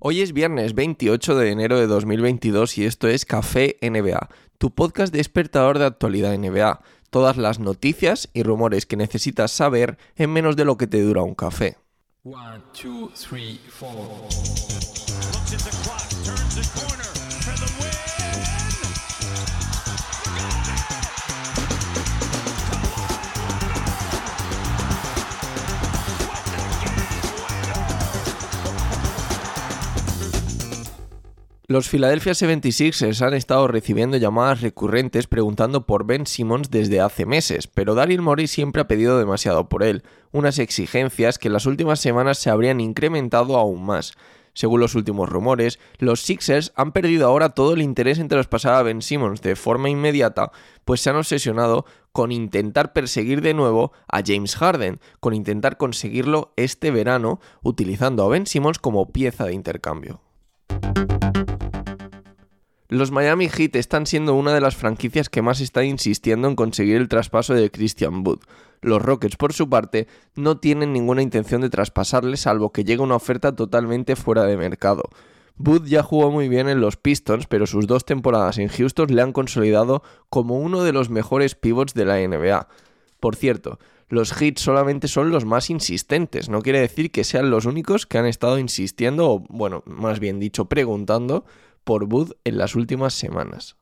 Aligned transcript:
Hoy 0.00 0.20
es 0.20 0.32
viernes 0.32 0.76
28 0.76 1.34
de 1.34 1.50
enero 1.50 1.80
de 1.80 1.88
2022 1.88 2.78
y 2.78 2.84
esto 2.84 3.08
es 3.08 3.24
Café 3.24 3.76
NBA, 3.82 4.28
tu 4.56 4.70
podcast 4.70 5.12
despertador 5.12 5.80
de 5.80 5.86
actualidad 5.86 6.38
NBA. 6.38 6.80
Todas 7.10 7.36
las 7.36 7.58
noticias 7.58 8.28
y 8.32 8.44
rumores 8.44 8.86
que 8.86 8.96
necesitas 8.96 9.50
saber 9.50 9.98
en 10.14 10.32
menos 10.32 10.54
de 10.54 10.64
lo 10.66 10.76
que 10.76 10.86
te 10.86 11.02
dura 11.02 11.22
un 11.22 11.34
café. 11.34 11.78
One, 12.22 12.62
two, 12.72 13.10
three, 13.16 13.58
Los 31.70 31.90
Philadelphia 31.90 32.32
76ers 32.32 33.20
han 33.20 33.34
estado 33.34 33.68
recibiendo 33.68 34.16
llamadas 34.16 34.62
recurrentes 34.62 35.26
preguntando 35.26 35.84
por 35.84 36.06
Ben 36.06 36.26
Simmons 36.26 36.70
desde 36.70 37.02
hace 37.02 37.26
meses, 37.26 37.66
pero 37.66 37.94
Daryl 37.94 38.22
Morey 38.22 38.46
siempre 38.46 38.80
ha 38.80 38.88
pedido 38.88 39.18
demasiado 39.18 39.68
por 39.68 39.82
él, 39.82 40.02
unas 40.32 40.58
exigencias 40.58 41.38
que 41.38 41.48
en 41.48 41.52
las 41.52 41.66
últimas 41.66 42.00
semanas 42.00 42.38
se 42.38 42.48
habrían 42.48 42.80
incrementado 42.80 43.58
aún 43.58 43.84
más. 43.84 44.14
Según 44.54 44.80
los 44.80 44.94
últimos 44.94 45.28
rumores, 45.28 45.78
los 45.98 46.22
Sixers 46.22 46.72
han 46.74 46.92
perdido 46.92 47.26
ahora 47.26 47.50
todo 47.50 47.74
el 47.74 47.82
interés 47.82 48.18
en 48.18 48.28
traspasar 48.28 48.72
a 48.72 48.82
Ben 48.82 49.02
Simmons 49.02 49.42
de 49.42 49.54
forma 49.54 49.90
inmediata, 49.90 50.52
pues 50.86 51.02
se 51.02 51.10
han 51.10 51.16
obsesionado 51.16 51.84
con 52.12 52.32
intentar 52.32 52.94
perseguir 52.94 53.42
de 53.42 53.52
nuevo 53.52 53.92
a 54.10 54.22
James 54.24 54.56
Harden, 54.56 55.00
con 55.20 55.34
intentar 55.34 55.76
conseguirlo 55.76 56.54
este 56.56 56.90
verano 56.90 57.40
utilizando 57.62 58.24
a 58.24 58.28
Ben 58.28 58.46
Simmons 58.46 58.78
como 58.78 59.12
pieza 59.12 59.44
de 59.44 59.52
intercambio. 59.52 60.22
Los 62.90 63.10
Miami 63.10 63.48
Heat 63.50 63.76
están 63.76 64.06
siendo 64.06 64.34
una 64.34 64.54
de 64.54 64.62
las 64.62 64.74
franquicias 64.74 65.28
que 65.28 65.42
más 65.42 65.60
está 65.60 65.84
insistiendo 65.84 66.48
en 66.48 66.56
conseguir 66.56 66.96
el 66.96 67.08
traspaso 67.08 67.52
de 67.52 67.70
Christian 67.70 68.26
Wood. 68.26 68.40
Los 68.80 69.02
Rockets, 69.02 69.36
por 69.36 69.52
su 69.52 69.68
parte, 69.68 70.06
no 70.34 70.58
tienen 70.58 70.94
ninguna 70.94 71.20
intención 71.20 71.60
de 71.60 71.68
traspasarle 71.68 72.38
salvo 72.38 72.72
que 72.72 72.84
llegue 72.84 73.02
una 73.02 73.16
oferta 73.16 73.54
totalmente 73.54 74.16
fuera 74.16 74.44
de 74.44 74.56
mercado. 74.56 75.02
Wood 75.58 75.84
ya 75.84 76.02
jugó 76.02 76.30
muy 76.30 76.48
bien 76.48 76.68
en 76.68 76.80
los 76.80 76.96
Pistons, 76.96 77.46
pero 77.46 77.66
sus 77.66 77.86
dos 77.86 78.06
temporadas 78.06 78.56
en 78.58 78.68
Houston 78.68 79.14
le 79.14 79.20
han 79.20 79.32
consolidado 79.32 80.02
como 80.30 80.58
uno 80.58 80.82
de 80.82 80.92
los 80.92 81.10
mejores 81.10 81.54
pivots 81.54 81.94
de 81.94 82.04
la 82.06 82.16
NBA. 82.16 82.68
Por 83.20 83.36
cierto, 83.36 83.78
los 84.08 84.32
Heat 84.32 84.58
solamente 84.58 85.08
son 85.08 85.30
los 85.30 85.44
más 85.44 85.70
insistentes, 85.70 86.48
no 86.48 86.62
quiere 86.62 86.80
decir 86.80 87.10
que 87.10 87.24
sean 87.24 87.50
los 87.50 87.66
únicos 87.66 88.06
que 88.06 88.18
han 88.18 88.26
estado 88.26 88.58
insistiendo, 88.58 89.30
o 89.30 89.44
bueno, 89.48 89.82
más 89.86 90.18
bien 90.20 90.40
dicho, 90.40 90.66
preguntando 90.66 91.44
por 91.84 92.04
Wood 92.04 92.32
en 92.44 92.58
las 92.58 92.74
últimas 92.74 93.14
semanas. 93.14 93.76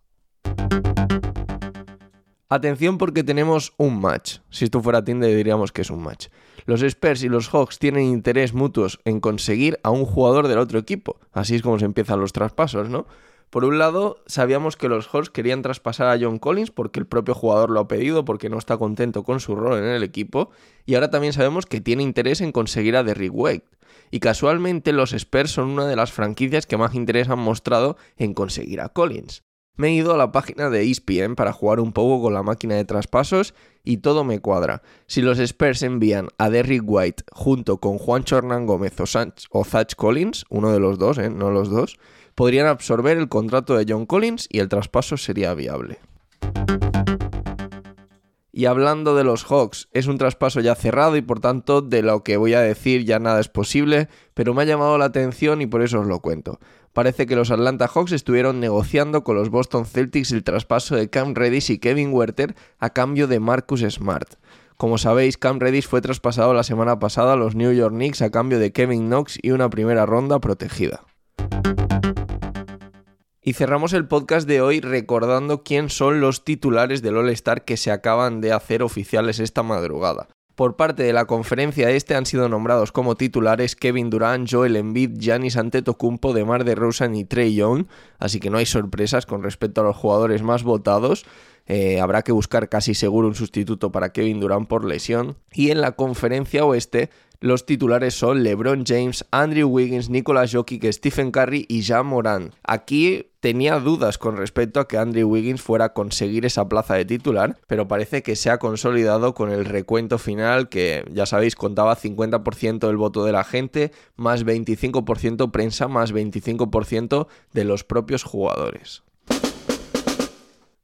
Atención 2.49 2.97
porque 2.97 3.25
tenemos 3.25 3.73
un 3.77 4.01
match. 4.01 4.39
Si 4.51 4.65
esto 4.65 4.81
fuera 4.81 5.05
Tinder 5.05 5.35
diríamos 5.35 5.73
que 5.73 5.83
es 5.83 5.91
un 5.91 6.03
match. 6.03 6.29
Los 6.65 6.83
Spurs 6.83 7.25
y 7.25 7.29
los 7.29 7.49
Hawks 7.49 7.81
tienen 7.81 8.05
interés 8.05 8.55
mutuos 8.55 9.01
en 9.05 9.19
conseguir 9.19 9.81
a 9.83 9.91
un 9.91 10.05
jugador 10.05 10.47
del 10.47 10.59
otro 10.59 10.79
equipo. 10.79 11.19
Así 11.33 11.57
es 11.57 11.63
como 11.63 11.81
se 11.81 11.87
empiezan 11.87 12.21
los 12.21 12.33
traspasos, 12.33 12.89
¿no? 12.89 13.07
Por 13.51 13.65
un 13.65 13.79
lado, 13.79 14.23
sabíamos 14.27 14.77
que 14.77 14.89
los 14.89 15.07
Hawks 15.09 15.31
querían 15.31 15.63
traspasar 15.63 16.09
a 16.09 16.19
John 16.21 16.39
Collins 16.39 16.71
porque 16.71 17.01
el 17.01 17.07
propio 17.07 17.35
jugador 17.35 17.71
lo 17.71 17.81
ha 17.81 17.89
pedido, 17.89 18.25
porque 18.25 18.51
no 18.51 18.59
está 18.59 18.77
contento 18.77 19.23
con 19.23 19.41
su 19.41 19.55
rol 19.55 19.79
en 19.79 19.85
el 19.85 20.03
equipo. 20.03 20.51
Y 20.85 20.95
ahora 20.95 21.11
también 21.11 21.33
sabemos 21.33 21.65
que 21.65 21.81
tiene 21.81 22.03
interés 22.03 22.41
en 22.41 22.53
conseguir 22.53 22.97
a 22.97 23.05
Derrick 23.05 23.33
White. 23.33 23.67
Y 24.11 24.21
casualmente 24.21 24.93
los 24.93 25.13
Spurs 25.13 25.53
son 25.53 25.71
una 25.71 25.87
de 25.87 25.97
las 25.97 26.13
franquicias 26.13 26.67
que 26.67 26.77
más 26.77 26.95
interés 26.95 27.29
han 27.29 27.39
mostrado 27.39 27.97
en 28.17 28.35
conseguir 28.35 28.81
a 28.81 28.89
Collins. 28.89 29.46
Me 29.77 29.89
he 29.89 29.93
ido 29.93 30.15
a 30.15 30.17
la 30.17 30.33
página 30.33 30.71
de 30.71 30.91
ESPN 30.91 31.35
para 31.35 31.53
jugar 31.53 31.81
un 31.81 31.93
poco 31.93 32.23
con 32.23 32.33
la 32.33 32.43
máquina 32.43 32.75
de 32.75 32.87
traspasos 32.87 33.55
y 33.85 33.99
todo 33.99 34.25
me 34.25 34.41
cuadra. 34.41 34.83
Si 35.07 35.21
los 35.21 35.39
Spurs 35.39 35.83
envían 35.83 36.29
a 36.39 36.49
Derrick 36.49 36.83
White 36.85 37.25
junto 37.31 37.79
con 37.79 37.99
Juan 37.99 38.25
Hernán 38.31 38.67
Gómez 38.67 38.95
o, 39.51 39.65
Zach 39.65 39.95
Collins, 39.95 40.47
uno 40.49 40.73
de 40.73 40.81
los 40.81 40.99
dos, 40.99 41.19
¿eh? 41.19 41.29
no 41.29 41.51
los 41.51 41.69
dos, 41.69 41.99
podrían 42.35 42.67
absorber 42.67 43.19
el 43.19 43.29
contrato 43.29 43.77
de 43.77 43.85
John 43.87 44.07
Collins 44.07 44.49
y 44.51 44.61
el 44.61 44.69
traspaso 44.69 45.19
sería 45.19 45.53
viable. 45.55 45.99
Y 48.57 48.65
hablando 48.65 49.15
de 49.15 49.23
los 49.23 49.45
Hawks, 49.45 49.91
es 49.93 50.07
un 50.07 50.17
traspaso 50.17 50.61
ya 50.61 50.75
cerrado 50.75 51.19
y 51.19 51.21
por 51.21 51.41
tanto 51.41 51.83
de 51.83 52.01
lo 52.01 52.25
que 52.25 52.39
voy 52.39 52.55
a 52.55 52.61
decir 52.63 53.05
ya 53.05 53.19
nada 53.19 53.39
es 53.39 53.49
posible, 53.49 54.09
pero 54.33 54.55
me 54.55 54.63
ha 54.63 54.65
llamado 54.65 54.97
la 54.97 55.05
atención 55.05 55.61
y 55.61 55.67
por 55.67 55.83
eso 55.83 56.01
os 56.01 56.07
lo 56.07 56.21
cuento. 56.21 56.59
Parece 56.97 57.27
que 57.27 57.37
los 57.37 57.51
Atlanta 57.51 57.89
Hawks 57.89 58.13
estuvieron 58.13 58.59
negociando 58.59 59.23
con 59.23 59.37
los 59.37 59.51
Boston 59.51 59.85
Celtics 59.85 60.33
el 60.33 60.43
traspaso 60.43 60.97
de 60.97 61.11
Cam 61.11 61.35
Reddish 61.35 61.71
y 61.71 61.79
Kevin 61.79 62.11
Werther 62.11 62.55
a 62.79 62.89
cambio 62.89 63.27
de 63.27 63.39
Marcus 63.39 63.83
Smart. 63.83 64.37
Como 64.79 64.97
sabéis, 64.97 65.37
Cam 65.37 65.61
Reddish 65.61 65.87
fue 65.87 66.01
traspasado 66.01 66.55
la 66.55 66.63
semana 66.63 66.99
pasada 66.99 67.35
a 67.35 67.37
los 67.37 67.55
New 67.55 67.71
York 67.75 67.93
Knicks 67.93 68.23
a 68.23 68.31
cambio 68.31 68.59
de 68.59 68.73
Kevin 68.73 69.09
Knox 69.09 69.39
y 69.43 69.51
una 69.51 69.69
primera 69.69 70.07
ronda 70.07 70.39
protegida. 70.39 71.03
Y 73.43 73.53
cerramos 73.53 73.93
el 73.93 74.09
podcast 74.09 74.49
de 74.49 74.63
hoy 74.63 74.81
recordando 74.81 75.65
quién 75.65 75.91
son 75.91 76.23
los 76.23 76.45
titulares 76.45 77.03
del 77.03 77.19
All-Star 77.19 77.67
que 77.67 77.77
se 77.77 77.91
acaban 77.91 78.41
de 78.41 78.55
hacer 78.55 78.83
oficiales 78.83 79.39
esta 79.39 79.63
madrugada. 79.63 80.29
Por 80.57 80.77
parte 80.77 81.03
de 81.03 81.13
la 81.13 81.27
conferencia 81.27 81.91
este 81.91 82.15
han 82.15 82.25
sido 82.25 82.49
nombrados 82.49 82.91
como 82.91 83.15
titulares 83.15 83.77
Kevin 83.77 84.09
Durant, 84.09 84.51
Joel 84.51 84.77
Embiid, 84.77 85.19
Giannis 85.19 85.59
Antetokounmpo, 85.59 86.33
DeMar 86.33 86.65
DeRozan 86.65 87.15
y 87.15 87.27
Trey 87.27 87.55
Young, 87.55 87.85
así 88.19 88.41
que 88.41 88.49
no 88.49 88.57
hay 88.57 88.65
sorpresas 88.65 89.27
con 89.27 89.43
respecto 89.43 89.83
a 89.83 89.85
los 89.85 89.97
jugadores 89.97 90.43
más 90.43 90.63
votados. 90.63 91.27
Eh, 91.67 92.01
habrá 92.01 92.23
que 92.23 92.33
buscar 92.33 92.71
casi 92.71 92.95
seguro 92.95 93.29
un 93.29 93.35
sustituto 93.35 93.93
para 93.93 94.13
Kevin 94.13 94.41
Durant 94.41 94.67
por 94.67 94.87
lesión. 94.87 95.37
Y 95.53 95.73
en 95.73 95.83
la 95.83 95.93
conferencia 95.93 96.65
oeste 96.65 97.11
los 97.41 97.67
titulares 97.67 98.15
son 98.15 98.43
LeBron 98.43 98.85
James, 98.87 99.27
Andrew 99.31 99.69
Wiggins, 99.69 100.09
Nicolas 100.09 100.55
Jokic, 100.55 100.91
Stephen 100.91 101.33
Curry 101.33 101.67
y 101.69 101.83
Jean 101.83 102.07
Moran. 102.07 102.53
Aquí 102.63 103.27
tenía 103.47 103.79
dudas 103.79 104.19
con 104.19 104.37
respecto 104.37 104.81
a 104.81 104.89
que 104.89 104.99
Andrew 104.99 105.29
Wiggins 105.29 105.63
fuera 105.63 105.85
a 105.85 105.93
conseguir 105.93 106.45
esa 106.45 106.69
plaza 106.69 106.95
de 106.95 107.05
titular, 107.05 107.57
pero 107.69 107.87
parece 107.87 108.25
que 108.25 108.35
se 108.35 108.51
ha 108.51 108.59
consolidado 108.59 109.35
con 109.35 109.53
el 109.53 109.65
recuento 109.65 110.19
final 110.19 110.69
que 110.69 111.05
ya 111.13 111.27
sabéis 111.27 111.55
contaba 111.55 111.97
50% 111.97 112.89
del 112.89 112.97
voto 112.97 113.25
de 113.25 113.31
la 113.31 113.45
gente, 113.45 113.93
más 114.17 114.45
25% 114.45 115.53
prensa, 115.53 115.87
más 115.87 116.13
25% 116.13 117.29
de 117.53 117.63
los 117.63 117.85
propios 117.85 118.25
jugadores. 118.25 119.05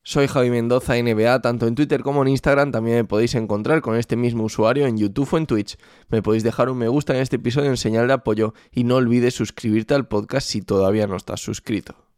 Soy 0.05 0.29
Javi 0.29 0.51
Mendoza 0.51 0.95
NBA, 0.95 1.43
tanto 1.43 1.67
en 1.67 1.75
Twitter 1.75 2.05
como 2.05 2.23
en 2.23 2.29
Instagram 2.29 2.71
también 2.71 2.99
me 2.99 3.05
podéis 3.05 3.35
encontrar 3.35 3.81
con 3.81 3.97
este 3.97 4.15
mismo 4.15 4.45
usuario 4.45 4.87
en 4.87 4.99
YouTube 4.99 5.29
o 5.33 5.37
en 5.37 5.47
Twitch. 5.47 5.79
Me 6.11 6.23
podéis 6.23 6.45
dejar 6.45 6.71
un 6.71 6.79
me 6.79 6.87
gusta 6.87 7.13
en 7.13 7.23
este 7.23 7.37
episodio 7.37 7.71
en 7.71 7.77
señal 7.77 8.07
de 8.07 8.13
apoyo 8.13 8.55
y 8.71 8.85
no 8.85 8.95
olvides 8.95 9.35
suscribirte 9.35 9.95
al 9.95 10.07
podcast 10.07 10.47
si 10.47 10.63
todavía 10.63 11.09
no 11.09 11.17
estás 11.17 11.41
suscrito. 11.41 12.12